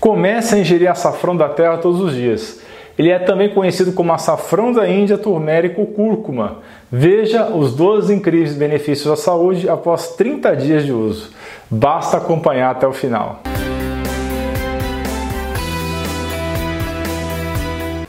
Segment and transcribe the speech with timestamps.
[0.00, 2.60] Comece a ingerir açafrão da terra todos os dias.
[2.96, 6.58] Ele é também conhecido como açafrão da Índia turmérico cúrcuma.
[6.90, 11.30] Veja os 12 incríveis benefícios à saúde após 30 dias de uso.
[11.70, 13.42] Basta acompanhar até o final.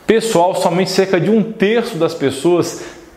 [0.06, 2.84] Pessoal, somente cerca de um terço das pessoas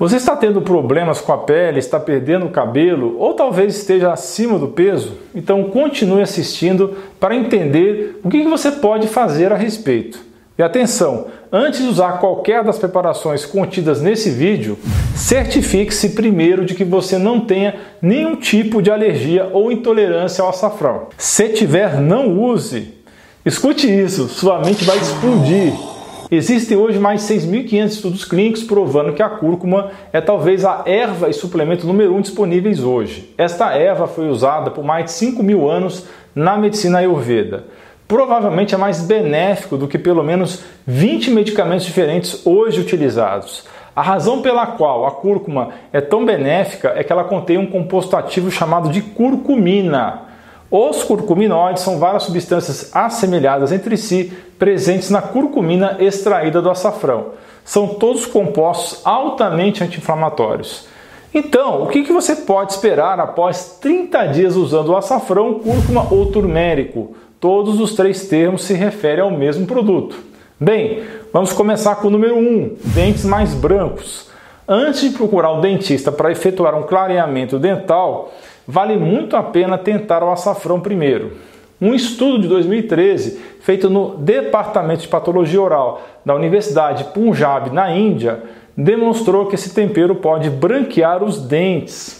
[0.00, 4.58] Você está tendo problemas com a pele, está perdendo o cabelo ou talvez esteja acima
[4.58, 5.18] do peso?
[5.34, 10.18] Então continue assistindo para entender o que você pode fazer a respeito.
[10.56, 14.78] E atenção, antes de usar qualquer das preparações contidas nesse vídeo,
[15.14, 21.08] certifique-se primeiro de que você não tenha nenhum tipo de alergia ou intolerância ao açafrão.
[21.18, 22.94] Se tiver, não use.
[23.44, 25.74] Escute isso, sua mente vai explodir.
[26.32, 31.28] Existem hoje mais de 6.500 estudos clínicos provando que a cúrcuma é talvez a erva
[31.28, 33.34] e suplemento número um disponíveis hoje.
[33.36, 37.64] Esta erva foi usada por mais de 5 mil anos na medicina ayurveda.
[38.06, 43.64] Provavelmente é mais benéfico do que pelo menos 20 medicamentos diferentes hoje utilizados.
[43.94, 48.16] A razão pela qual a cúrcuma é tão benéfica é que ela contém um composto
[48.16, 50.29] ativo chamado de curcumina.
[50.70, 57.30] Os curcuminoides são várias substâncias assemelhadas entre si, presentes na curcumina extraída do açafrão.
[57.64, 60.86] São todos compostos altamente anti-inflamatórios.
[61.34, 67.14] Então, o que você pode esperar após 30 dias usando o açafrão, cúrcuma ou turmérico?
[67.40, 70.16] Todos os três termos se referem ao mesmo produto.
[70.58, 74.28] Bem, vamos começar com o número 1, um, dentes mais brancos.
[74.68, 78.32] Antes de procurar o dentista para efetuar um clareamento dental,
[78.70, 81.32] vale muito a pena tentar o açafrão primeiro.
[81.80, 88.42] Um estudo de 2013, feito no Departamento de Patologia Oral da Universidade Punjab, na Índia,
[88.76, 92.19] demonstrou que esse tempero pode branquear os dentes.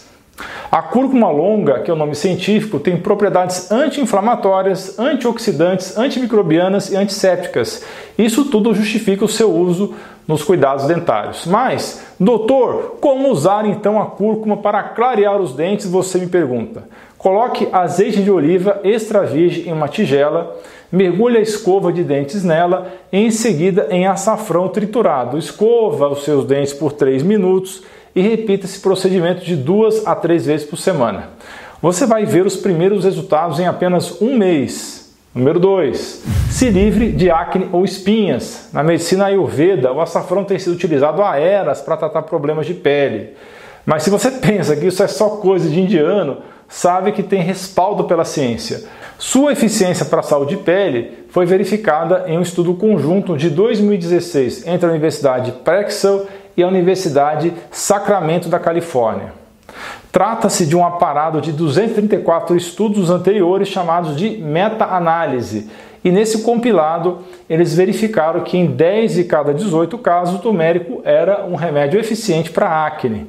[0.71, 7.83] A cúrcuma longa, que é o nome científico, tem propriedades anti-inflamatórias, antioxidantes, antimicrobianas e antissépticas.
[8.17, 9.93] Isso tudo justifica o seu uso
[10.25, 11.45] nos cuidados dentários.
[11.45, 15.87] Mas, doutor, como usar então a cúrcuma para clarear os dentes?
[15.87, 16.83] Você me pergunta.
[17.17, 20.57] Coloque azeite de oliva extra virgem em uma tigela,
[20.89, 25.37] mergulhe a escova de dentes nela e em seguida em açafrão triturado.
[25.37, 27.83] Escova os seus dentes por 3 minutos
[28.15, 31.29] e repita esse procedimento de duas a três vezes por semana.
[31.81, 35.01] Você vai ver os primeiros resultados em apenas um mês.
[35.33, 36.23] Número 2.
[36.49, 38.69] Se livre de acne ou espinhas.
[38.73, 43.29] Na medicina ayurveda, o açafrão tem sido utilizado há eras para tratar problemas de pele.
[43.85, 48.03] Mas se você pensa que isso é só coisa de indiano, sabe que tem respaldo
[48.03, 48.83] pela ciência.
[49.17, 54.67] Sua eficiência para a saúde de pele foi verificada em um estudo conjunto de 2016
[54.67, 56.27] entre a Universidade Prexel
[56.61, 59.33] e a Universidade Sacramento da Califórnia.
[60.11, 65.69] Trata-se de um aparado de 234 estudos anteriores chamados de meta-análise.
[66.03, 71.45] E nesse compilado, eles verificaram que em 10 de cada 18 casos, o turmérico era
[71.45, 73.27] um remédio eficiente para acne.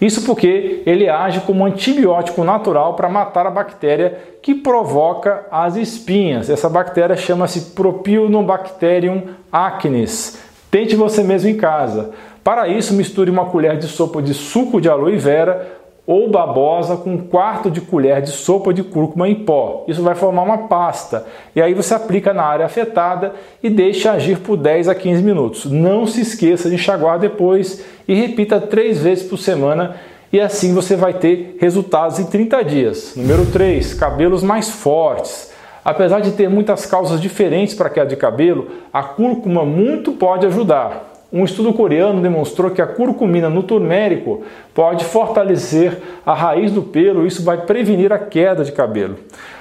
[0.00, 6.50] Isso porque ele age como antibiótico natural para matar a bactéria que provoca as espinhas.
[6.50, 10.38] Essa bactéria chama-se Propionobacterium acnes.
[10.70, 12.12] Tente você mesmo em casa.
[12.42, 17.10] Para isso, misture uma colher de sopa de suco de aloe vera ou babosa com
[17.10, 19.84] um quarto de colher de sopa de cúrcuma em pó.
[19.86, 21.24] Isso vai formar uma pasta.
[21.54, 25.64] E aí você aplica na área afetada e deixa agir por 10 a 15 minutos.
[25.66, 29.94] Não se esqueça de enxaguar depois e repita três vezes por semana
[30.32, 33.12] e assim você vai ter resultados em 30 dias.
[33.14, 35.52] Número 3, cabelos mais fortes.
[35.84, 41.11] Apesar de ter muitas causas diferentes para queda de cabelo, a cúrcuma muito pode ajudar.
[41.32, 44.42] Um estudo coreano demonstrou que a curcumina no turmérico
[44.74, 49.16] pode fortalecer a raiz do pelo, isso vai prevenir a queda de cabelo.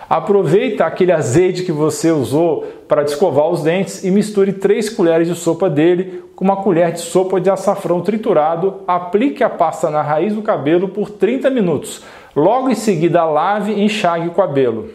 [0.10, 5.36] Aproveita aquele azeite que você usou para descovar os dentes e misture 3 colheres de
[5.36, 8.82] sopa dele com uma colher de sopa de açafrão triturado.
[8.86, 12.04] Aplique a pasta na raiz do cabelo por 30 minutos.
[12.36, 14.90] Logo em seguida, lave e enxague o cabelo.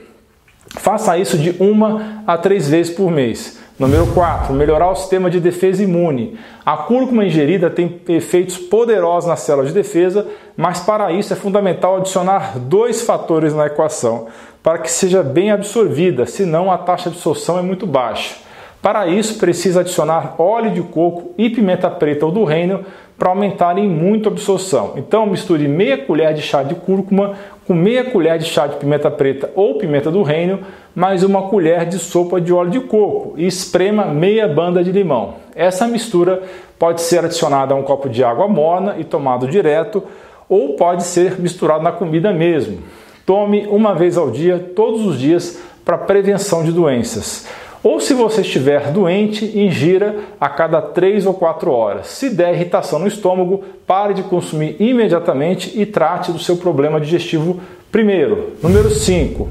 [0.77, 3.59] Faça isso de uma a três vezes por mês.
[3.79, 6.39] Número 4, melhorar o sistema de defesa imune.
[6.65, 10.27] A cúrcuma ingerida tem efeitos poderosos na célula de defesa,
[10.57, 14.29] mas para isso é fundamental adicionar dois fatores na equação
[14.63, 18.46] para que seja bem absorvida, senão a taxa de absorção é muito baixa.
[18.87, 22.85] Para isso, precisa adicionar óleo de coco e pimenta preta ou do reino
[23.19, 24.93] para aumentarem muito a absorção.
[24.95, 27.35] Então, misture meia colher de chá de cúrcuma
[27.67, 30.61] com meia colher de chá de pimenta preta ou pimenta do reino,
[30.95, 35.35] mais uma colher de sopa de óleo de coco e esprema meia banda de limão.
[35.57, 36.45] Essa mistura
[36.79, 40.01] pode ser adicionada a um copo de água morna e tomado direto,
[40.49, 42.79] ou pode ser misturado na comida mesmo.
[43.27, 47.49] Tome uma vez ao dia, todos os dias, para prevenção de doenças.
[47.87, 52.09] Ou se você estiver doente, ingira a cada 3 ou 4 horas.
[52.09, 57.61] Se der irritação no estômago, pare de consumir imediatamente e trate do seu problema digestivo
[57.93, 58.55] primeiro.
[58.61, 59.49] Número 5.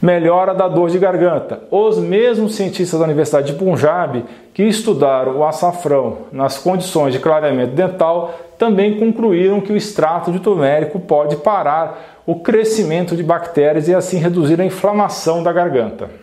[0.00, 1.64] Melhora da dor de garganta.
[1.68, 4.24] Os mesmos cientistas da Universidade de Punjab
[4.54, 10.38] que estudaram o açafrão nas condições de clareamento dental também concluíram que o extrato de
[10.38, 16.21] turmérico pode parar o crescimento de bactérias e assim reduzir a inflamação da garganta.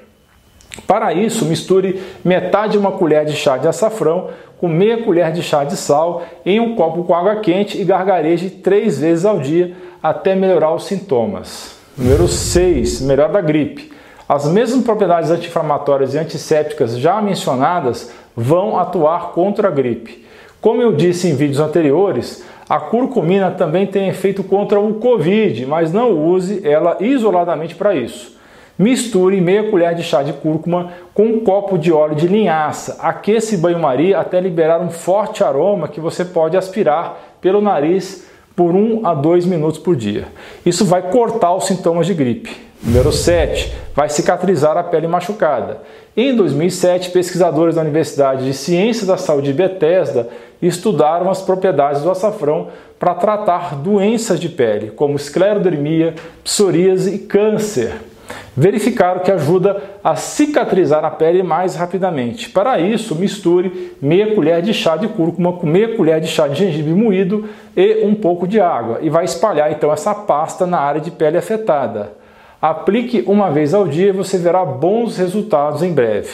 [0.85, 4.29] Para isso, misture metade de uma colher de chá de açafrão
[4.59, 8.49] com meia colher de chá de sal em um copo com água quente e gargareje
[8.49, 9.73] três vezes ao dia
[10.03, 11.77] até melhorar os sintomas.
[11.97, 13.01] Número 6.
[13.01, 13.91] Melhor da gripe.
[14.27, 20.25] As mesmas propriedades anti-inflamatórias e antissépticas já mencionadas vão atuar contra a gripe.
[20.61, 25.91] Como eu disse em vídeos anteriores, a curcumina também tem efeito contra o Covid, mas
[25.91, 28.38] não use ela isoladamente para isso.
[28.79, 32.95] Misture meia colher de chá de cúrcuma com um copo de óleo de linhaça.
[33.01, 39.05] Aqueça banho-maria até liberar um forte aroma que você pode aspirar pelo nariz por 1
[39.05, 40.29] a 2 minutos por dia.
[40.65, 42.55] Isso vai cortar os sintomas de gripe.
[42.81, 43.69] Número 7.
[43.93, 45.81] Vai cicatrizar a pele machucada.
[46.15, 50.29] Em 2007, pesquisadores da Universidade de Ciências da Saúde de Bethesda
[50.61, 56.15] estudaram as propriedades do açafrão para tratar doenças de pele, como esclerodermia,
[56.45, 58.07] psoríase e câncer
[58.55, 62.49] verificaram que ajuda a cicatrizar a pele mais rapidamente.
[62.49, 66.55] Para isso, misture meia colher de chá de cúrcuma com meia colher de chá de
[66.55, 71.01] gengibre moído e um pouco de água e vai espalhar então essa pasta na área
[71.01, 72.13] de pele afetada.
[72.61, 76.29] Aplique uma vez ao dia e você verá bons resultados em breve.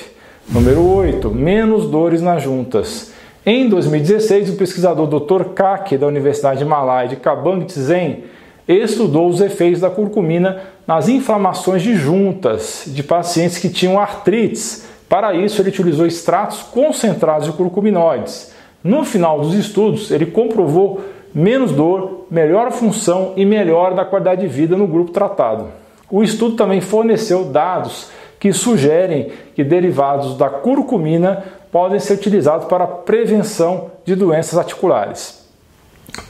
[0.50, 1.30] Número 8.
[1.30, 3.13] Menos dores nas juntas.
[3.45, 5.50] Em 2016, o pesquisador Dr.
[5.53, 8.24] Kake da Universidade Malaya de Kabang Tsen
[8.67, 14.85] estudou os efeitos da curcumina nas inflamações de juntas de pacientes que tinham artrites.
[15.07, 18.53] Para isso, ele utilizou extratos concentrados de curcuminoides.
[18.83, 21.01] No final dos estudos, ele comprovou
[21.33, 25.68] menos dor, melhor função e melhor da qualidade de vida no grupo tratado.
[26.09, 28.09] O estudo também forneceu dados
[28.39, 35.44] que sugerem que derivados da curcumina podem ser utilizados para a prevenção de doenças articulares.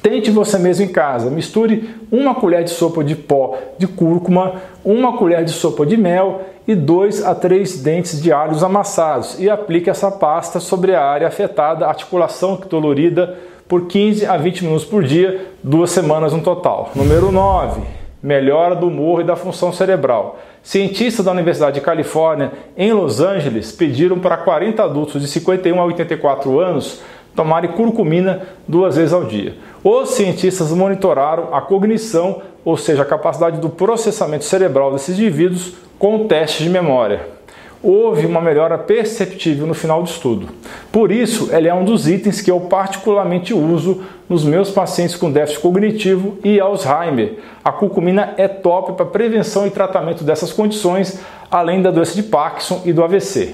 [0.01, 1.29] Tente você mesmo em casa.
[1.29, 6.41] Misture uma colher de sopa de pó de cúrcuma, uma colher de sopa de mel
[6.67, 11.27] e dois a três dentes de alhos amassados e aplique essa pasta sobre a área
[11.27, 13.35] afetada, articulação dolorida,
[13.67, 16.91] por 15 a 20 minutos por dia, duas semanas no total.
[16.95, 17.81] Número 9.
[18.21, 20.39] Melhora do humor e da função cerebral.
[20.61, 25.85] Cientistas da Universidade de Califórnia, em Los Angeles, pediram para 40 adultos de 51 a
[25.85, 27.01] 84 anos
[27.35, 29.55] tomarem curcumina duas vezes ao dia.
[29.83, 36.27] Os cientistas monitoraram a cognição, ou seja, a capacidade do processamento cerebral desses indivíduos com
[36.27, 37.35] testes de memória.
[37.83, 40.47] Houve uma melhora perceptível no final do estudo.
[40.91, 45.31] Por isso, ele é um dos itens que eu particularmente uso nos meus pacientes com
[45.31, 47.35] déficit cognitivo e Alzheimer.
[47.63, 51.19] A curcumina é top para prevenção e tratamento dessas condições,
[51.51, 53.53] além da doença de Parkinson e do AVC.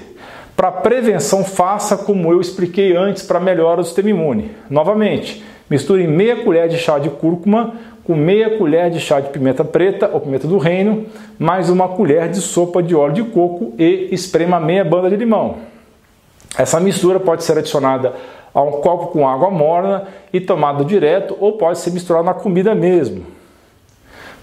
[0.61, 4.51] Para prevenção, faça como eu expliquei antes para melhora do sistema imune.
[4.69, 9.65] Novamente, misture meia colher de chá de cúrcuma com meia colher de chá de pimenta
[9.65, 11.07] preta ou pimenta do reino,
[11.39, 15.55] mais uma colher de sopa de óleo de coco e esprema meia banda de limão.
[16.55, 18.13] Essa mistura pode ser adicionada
[18.53, 22.75] a um copo com água morna e tomada direto ou pode ser misturada na comida
[22.75, 23.25] mesmo.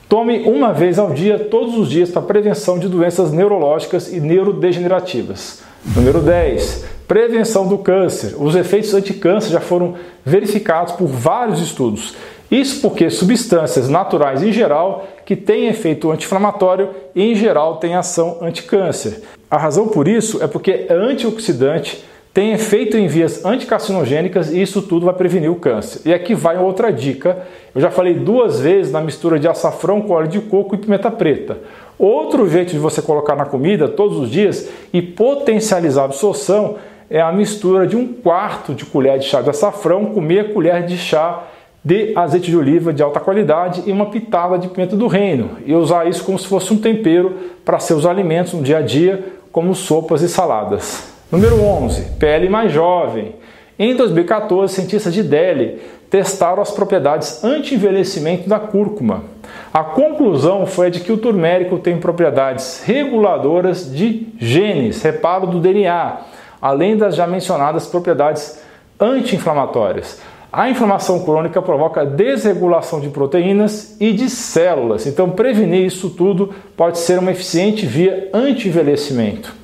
[0.09, 5.61] Tome uma vez ao dia, todos os dias, para prevenção de doenças neurológicas e neurodegenerativas.
[5.95, 6.87] Número 10.
[7.07, 8.35] Prevenção do câncer.
[8.39, 12.15] Os efeitos anticâncer já foram verificados por vários estudos.
[12.51, 19.21] Isso porque substâncias naturais em geral que têm efeito anti-inflamatório em geral têm ação anticâncer.
[19.51, 24.83] A razão por isso é porque é antioxidante, tem efeito em vias anticarcinogênicas e isso
[24.83, 26.03] tudo vai prevenir o câncer.
[26.05, 27.39] E aqui vai outra dica.
[27.75, 31.11] Eu já falei duas vezes na mistura de açafrão com óleo de coco e pimenta
[31.11, 31.59] preta.
[31.99, 36.77] Outro jeito de você colocar na comida todos os dias e potencializar a absorção
[37.11, 40.85] é a mistura de um quarto de colher de chá de açafrão com meia colher
[40.85, 41.45] de chá
[41.85, 45.53] de azeite de oliva de alta qualidade e uma pitada de pimenta do reino.
[45.65, 49.25] E usar isso como se fosse um tempero para seus alimentos no dia a dia,
[49.51, 51.18] como sopas e saladas.
[51.31, 53.35] Número 11, pele mais jovem.
[53.79, 59.25] Em 2014, cientistas de Delhi testaram as propriedades anti-envelhecimento da cúrcuma.
[59.73, 66.17] A conclusão foi de que o turmérico tem propriedades reguladoras de genes, reparo do DNA,
[66.63, 68.63] além das já mencionadas propriedades
[68.99, 70.23] anti-inflamatórias.
[70.51, 76.97] A inflamação crônica provoca desregulação de proteínas e de células, então prevenir isso tudo pode
[76.97, 79.59] ser uma eficiente via anti-envelhecimento.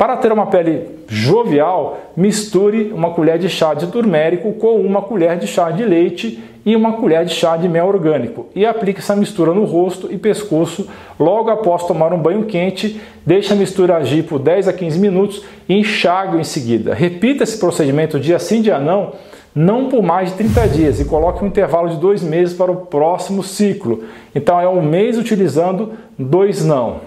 [0.00, 5.36] Para ter uma pele jovial, misture uma colher de chá de turmérico com uma colher
[5.36, 9.14] de chá de leite e uma colher de chá de mel orgânico e aplique essa
[9.14, 10.88] mistura no rosto e pescoço
[11.18, 12.98] logo após tomar um banho quente.
[13.26, 16.94] Deixe a mistura agir por 10 a 15 minutos e enxague em seguida.
[16.94, 19.12] Repita esse procedimento dia sim, dia não,
[19.54, 22.86] não por mais de 30 dias e coloque um intervalo de dois meses para o
[22.86, 24.02] próximo ciclo.
[24.34, 27.02] Então é um mês utilizando, dois não.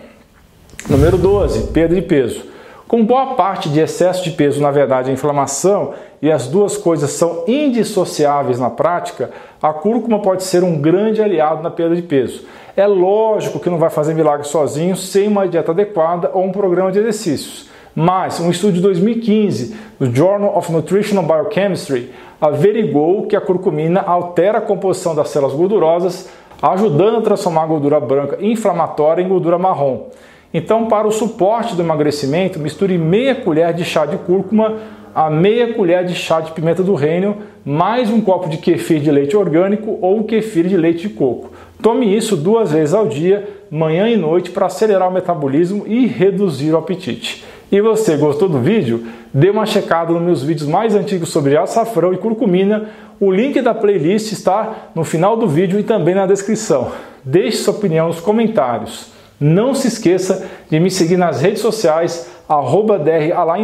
[0.87, 2.53] Número 12, perda de peso.
[2.93, 7.09] Com boa parte de excesso de peso, na verdade, é inflamação, e as duas coisas
[7.09, 12.45] são indissociáveis na prática, a cúrcuma pode ser um grande aliado na perda de peso.
[12.77, 16.91] É lógico que não vai fazer milagre sozinho sem uma dieta adequada ou um programa
[16.91, 17.67] de exercícios.
[17.95, 24.59] Mas um estudo de 2015 do Journal of Nutritional Biochemistry averigou que a curcumina altera
[24.59, 26.29] a composição das células gordurosas,
[26.61, 30.09] ajudando a transformar a gordura branca inflamatória em gordura marrom.
[30.53, 34.77] Então, para o suporte do emagrecimento, misture meia colher de chá de cúrcuma
[35.15, 39.11] a meia colher de chá de pimenta do reino, mais um copo de kefir de
[39.11, 41.51] leite orgânico ou kefir de leite de coco.
[41.81, 46.71] Tome isso duas vezes ao dia, manhã e noite, para acelerar o metabolismo e reduzir
[46.71, 47.45] o apetite.
[47.71, 49.05] E você gostou do vídeo?
[49.31, 52.89] Dê uma checada nos meus vídeos mais antigos sobre açafrão e curcumina.
[53.19, 56.91] O link da playlist está no final do vídeo e também na descrição.
[57.23, 59.12] Deixe sua opinião nos comentários.
[59.43, 62.97] Não se esqueça de me seguir nas redes sociais, arroba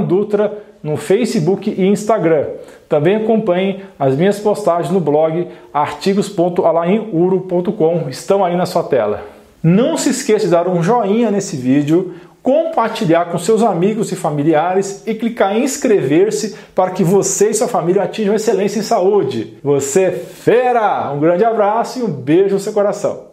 [0.06, 0.52] Dutra,
[0.84, 2.48] no Facebook e Instagram.
[2.90, 9.24] Também acompanhe as minhas postagens no blog artigos.alainuro.com, estão aí na sua tela.
[9.64, 15.08] Não se esqueça de dar um joinha nesse vídeo, compartilhar com seus amigos e familiares
[15.08, 19.58] e clicar em inscrever-se para que você e sua família atinjam excelência em saúde.
[19.64, 21.10] Você é fera!
[21.14, 23.28] Um grande abraço e um beijo no seu coração.